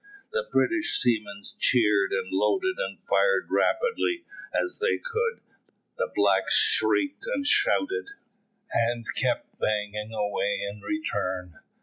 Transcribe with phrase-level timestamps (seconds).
[0.31, 5.41] The British seamen cheered and loaded and fired as rapidly as they could;
[5.95, 8.07] the blacks shrieked and shouted,
[8.73, 11.59] and kept banging away in return.